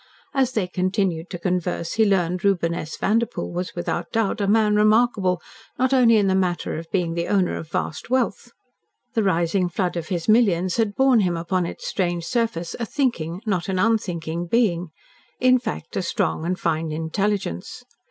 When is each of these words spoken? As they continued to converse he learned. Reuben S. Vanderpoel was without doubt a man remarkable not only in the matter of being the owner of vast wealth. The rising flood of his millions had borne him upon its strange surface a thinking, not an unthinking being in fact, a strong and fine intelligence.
As 0.33 0.53
they 0.53 0.65
continued 0.65 1.29
to 1.29 1.37
converse 1.37 1.93
he 1.93 2.05
learned. 2.09 2.43
Reuben 2.43 2.73
S. 2.73 2.97
Vanderpoel 2.97 3.51
was 3.51 3.75
without 3.75 4.11
doubt 4.11 4.41
a 4.41 4.47
man 4.47 4.75
remarkable 4.75 5.39
not 5.77 5.93
only 5.93 6.17
in 6.17 6.25
the 6.25 6.33
matter 6.33 6.75
of 6.79 6.89
being 6.91 7.13
the 7.13 7.27
owner 7.27 7.55
of 7.55 7.69
vast 7.69 8.09
wealth. 8.09 8.51
The 9.13 9.21
rising 9.21 9.69
flood 9.69 9.95
of 9.95 10.07
his 10.07 10.27
millions 10.27 10.77
had 10.77 10.95
borne 10.95 11.19
him 11.19 11.37
upon 11.37 11.67
its 11.67 11.85
strange 11.87 12.25
surface 12.25 12.75
a 12.79 12.85
thinking, 12.87 13.43
not 13.45 13.69
an 13.69 13.77
unthinking 13.77 14.47
being 14.47 14.89
in 15.39 15.59
fact, 15.59 15.95
a 15.95 16.01
strong 16.01 16.45
and 16.47 16.59
fine 16.59 16.91
intelligence. 16.91 17.83